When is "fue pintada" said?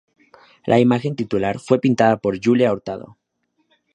1.59-2.17